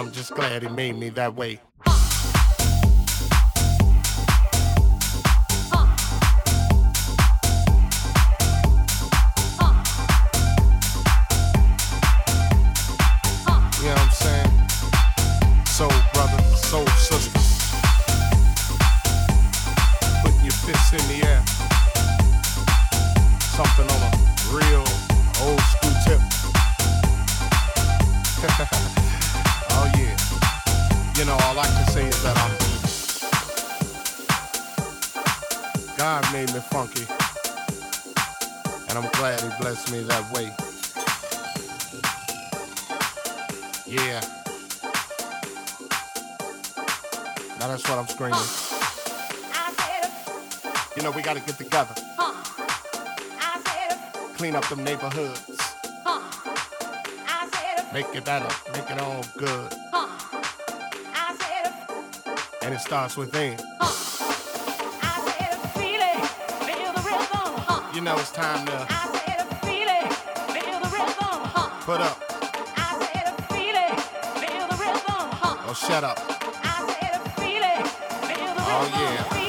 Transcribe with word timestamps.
I'm 0.00 0.12
just 0.12 0.34
glad 0.34 0.62
he 0.62 0.68
made 0.70 0.96
me 0.96 1.10
that 1.10 1.36
way. 1.36 1.60
funky. 36.86 37.04
And 38.88 38.96
I'm 38.96 39.10
glad 39.12 39.38
he 39.40 39.48
blessed 39.60 39.92
me 39.92 40.00
that 40.04 40.24
way. 40.32 40.50
Yeah. 43.86 44.20
Now 47.58 47.68
that's 47.68 47.86
what 47.86 47.98
I'm 47.98 48.06
screaming. 48.06 48.40
You 50.96 51.02
know, 51.02 51.10
we 51.10 51.20
gotta 51.20 51.40
get 51.40 51.58
together. 51.58 51.94
Clean 54.38 54.56
up 54.56 54.66
them 54.68 54.82
neighborhoods. 54.82 55.42
Make 57.92 58.06
it 58.14 58.24
better, 58.24 58.48
make 58.72 58.90
it 58.90 58.98
all 58.98 59.22
good. 59.36 59.74
And 62.62 62.72
it 62.74 62.80
starts 62.80 63.18
within. 63.18 63.69
You 68.00 68.06
know 68.06 68.16
it's 68.16 68.30
time 68.30 68.64
to 68.64 68.72
feeling, 69.60 70.08
rhythm, 70.54 70.80
huh? 71.52 71.68
put 71.84 72.00
up. 72.00 72.16
Feeling, 73.52 73.92
rhythm, 74.40 74.70
huh? 75.36 75.68
Oh, 75.68 75.74
shut 75.74 76.02
up. 76.02 76.18
Feeling, 77.36 77.84
oh, 77.84 78.26
rhythm, 78.26 78.56
oh, 78.56 78.88
yeah. 78.96 79.40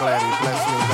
glad 0.00 0.22
he 0.22 0.28
blessed 0.42 0.68
me. 0.68 0.89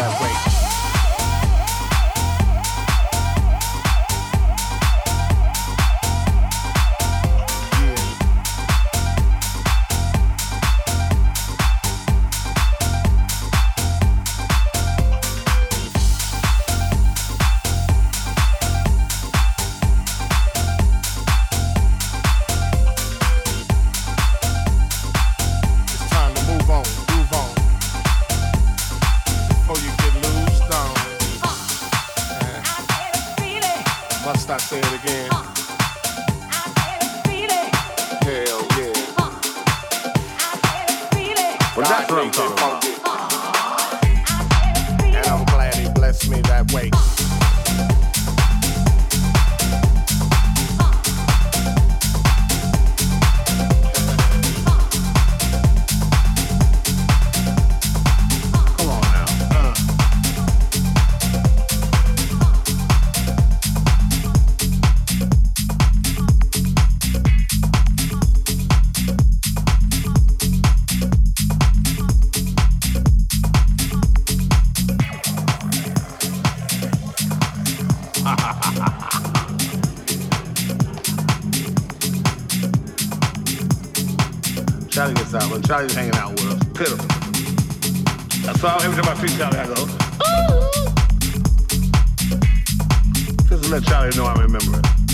let 93.71 93.85
Charlie 93.85 94.17
know 94.17 94.25
I 94.25 94.35
remember 94.35 94.79
it. 94.79 95.06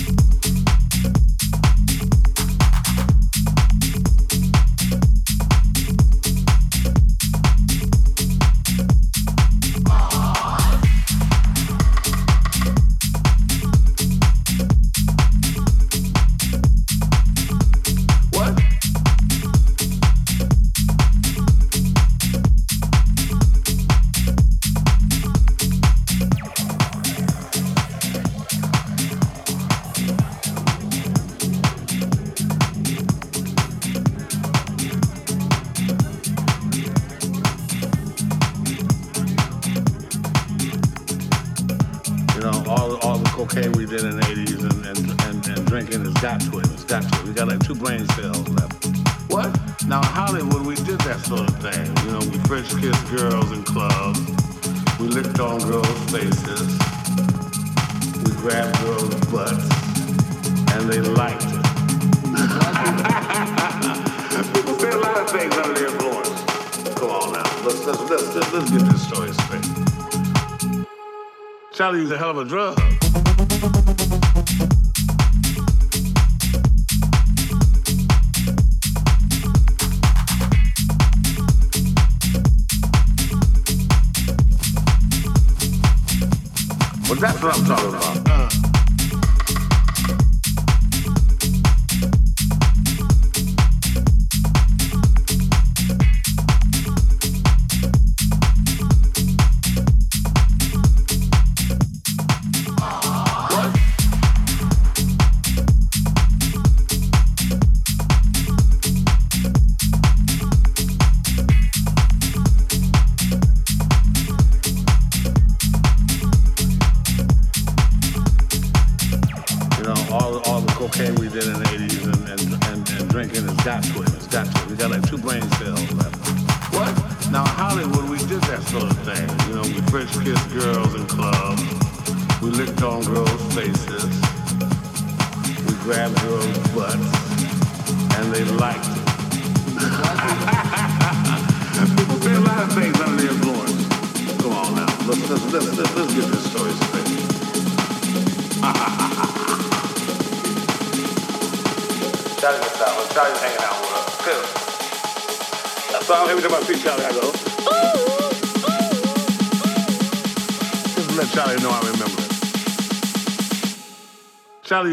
hell 72.22 72.31
of 72.31 72.38
a 72.38 72.44
drug. 72.44 72.61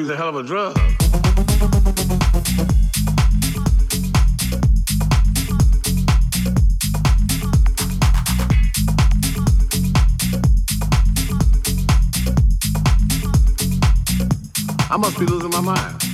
a 0.10 0.18
hell 0.18 0.30
of 0.30 0.36
a 0.38 0.44
drug. 0.44 0.76
I 14.90 14.98
must 14.98 15.20
be 15.20 15.26
losing 15.26 15.52
my 15.52 15.62
mind. 15.62 16.09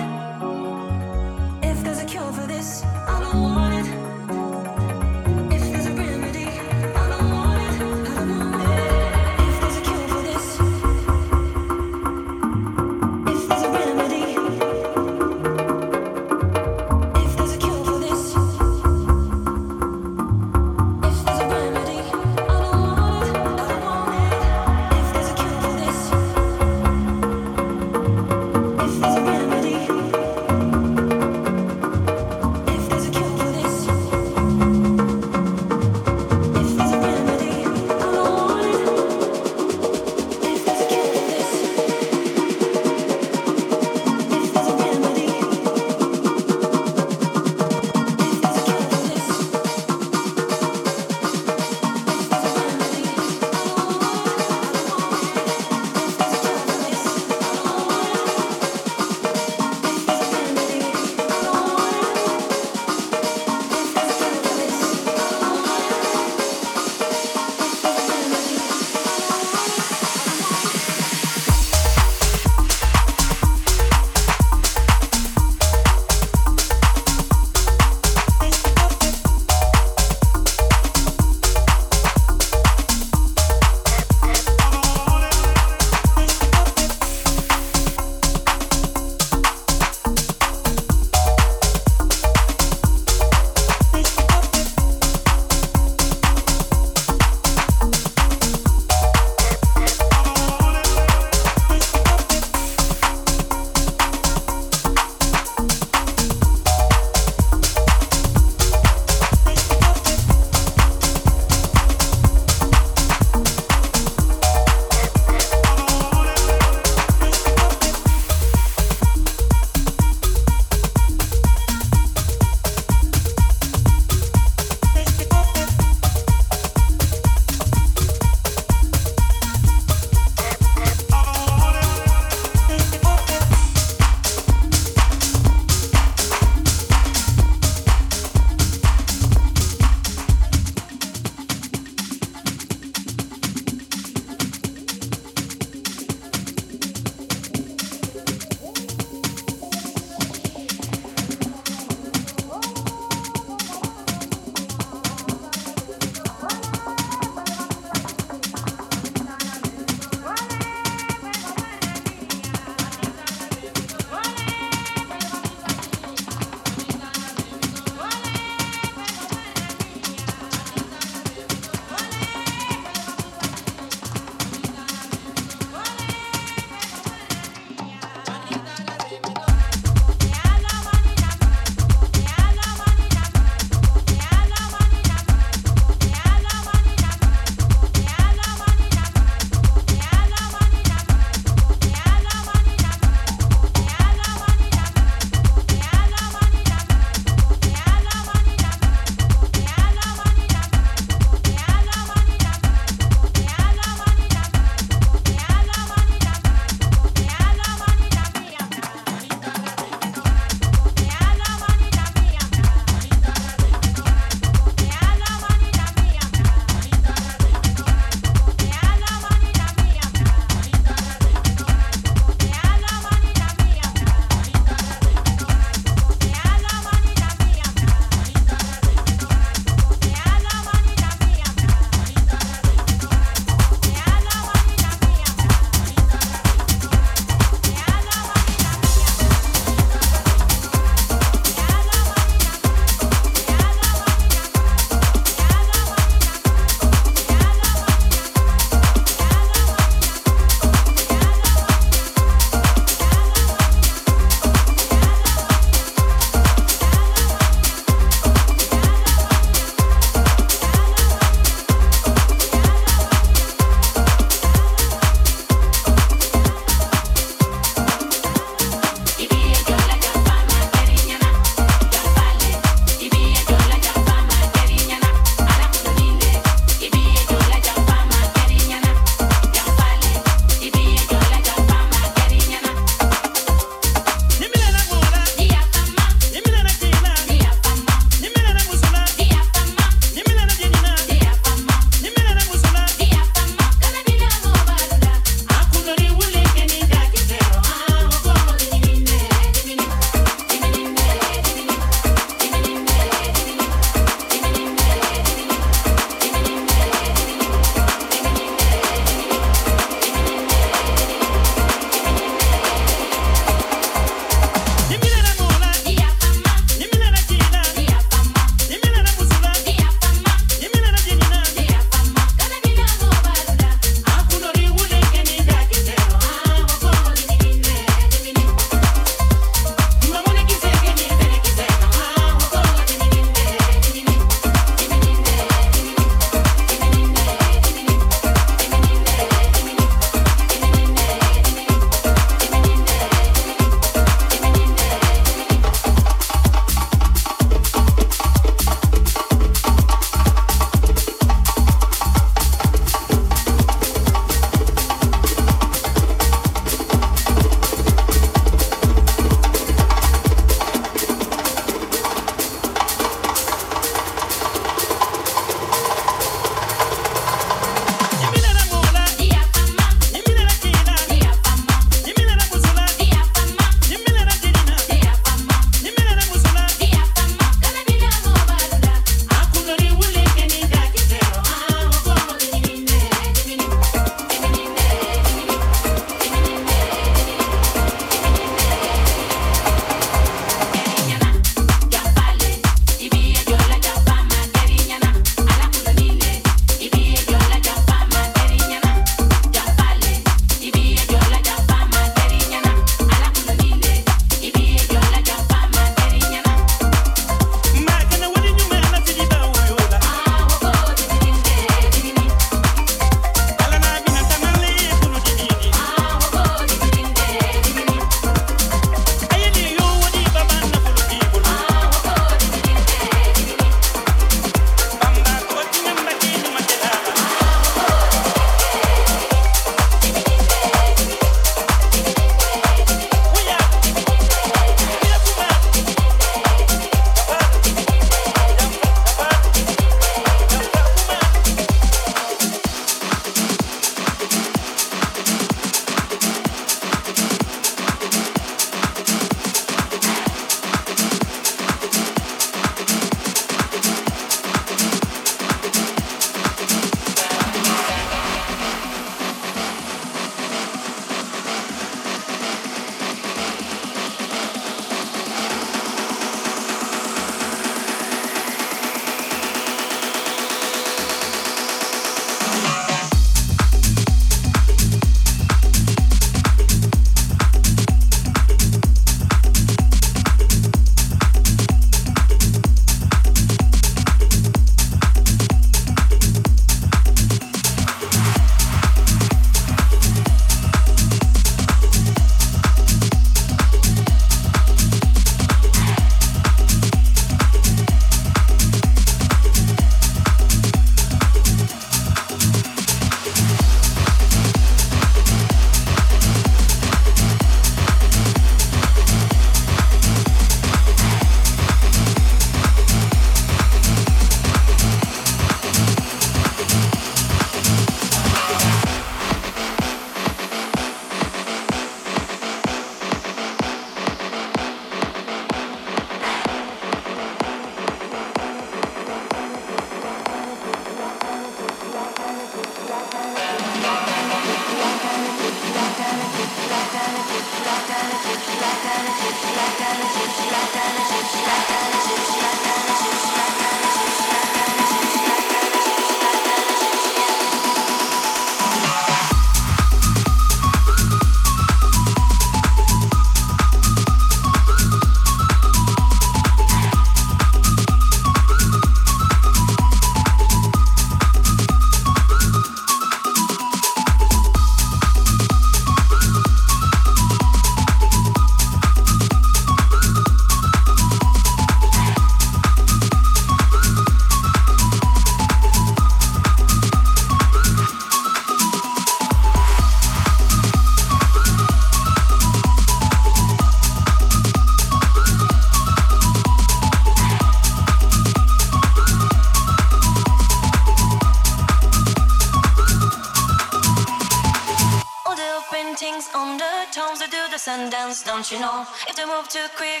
Sun 597.60 597.90
dance, 597.90 598.22
don't 598.22 598.50
you 598.50 598.58
know? 598.58 598.86
If 599.06 599.16
they 599.16 599.26
move 599.26 599.46
too 599.50 599.68
quick, 599.76 600.00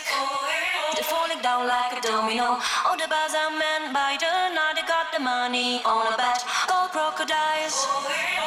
they're 0.94 1.04
falling 1.04 1.42
down 1.42 1.68
like 1.68 1.92
a 1.92 2.00
domino. 2.00 2.56
All 2.88 2.96
the 2.96 3.04
bars 3.04 3.36
are 3.36 3.52
men 3.52 3.92
by 3.92 4.16
the 4.16 4.32
night, 4.56 4.80
they 4.80 4.86
got 4.88 5.12
the 5.12 5.20
money 5.20 5.84
on 5.84 6.08
a 6.08 6.16
bet. 6.16 6.40
Gold 6.66 6.88
crocodiles, 6.88 7.76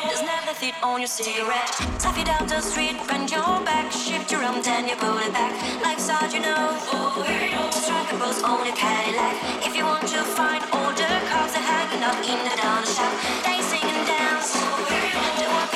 there's 0.10 0.26
never 0.26 0.58
fit 0.58 0.74
on 0.82 0.98
your 1.00 1.14
cigarette. 1.20 1.70
Stuff 2.02 2.18
it 2.18 2.26
down 2.26 2.48
the 2.48 2.60
street, 2.60 2.98
bend 3.08 3.30
your 3.30 3.62
back, 3.62 3.92
shift 3.92 4.32
your 4.32 4.42
arm, 4.42 4.64
then 4.64 4.90
you 4.90 4.96
pull 4.96 5.20
it 5.22 5.32
back. 5.32 5.54
Life's 5.84 6.10
hard, 6.10 6.34
you 6.34 6.42
know. 6.42 6.74
Strike 7.70 8.14
a 8.14 8.18
on 8.18 8.66
your 8.66 8.76
Cadillac. 8.76 9.36
If 9.62 9.76
you 9.78 9.86
want 9.86 10.08
to 10.10 10.22
find 10.34 10.64
all 10.74 10.90
the 10.90 11.10
cars, 11.30 11.54
they're 11.54 11.62
hanging 11.62 12.02
out 12.02 12.18
in 12.26 12.40
the 12.50 12.56
down 12.58 12.82
shop. 12.82 13.14
They 13.46 13.62
sing 13.62 13.83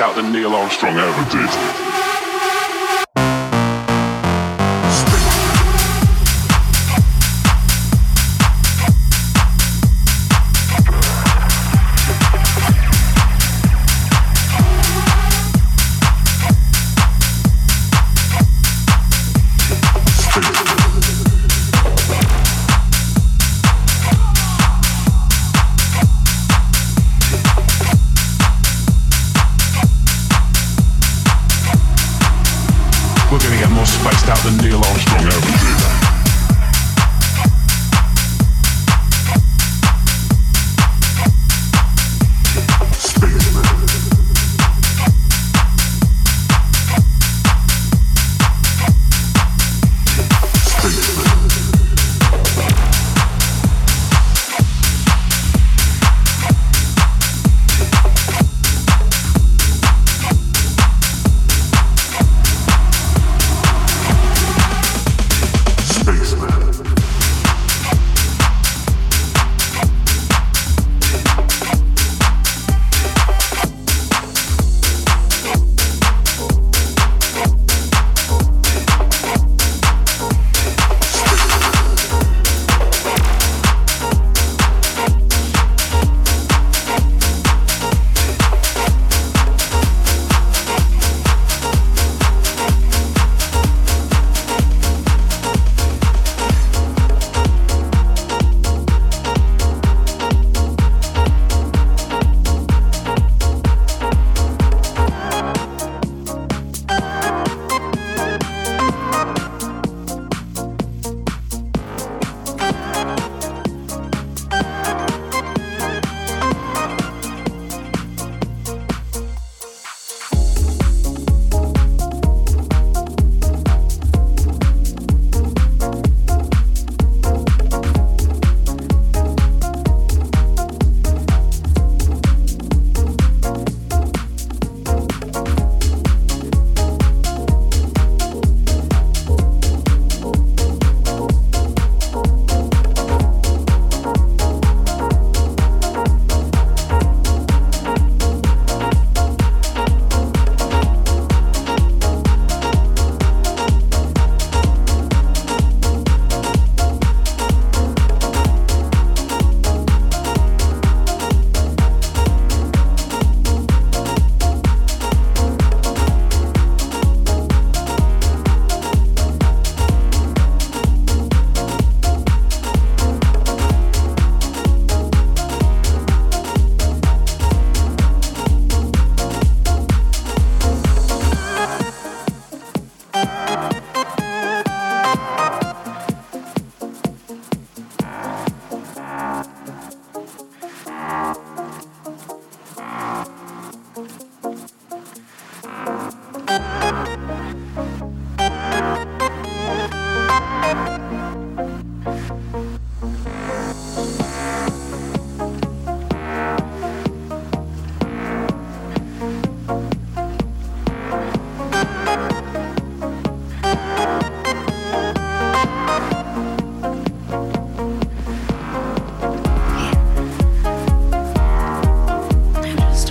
Out 0.00 0.16
than 0.16 0.32
Neil 0.32 0.54
Armstrong 0.54 0.96
ever 0.98 1.30
did. 1.30 1.75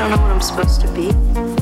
don't 0.09 0.19
know 0.19 0.23
what 0.23 0.31
I'm 0.33 0.41
supposed 0.41 0.81
to 0.81 0.87
be. 0.89 1.54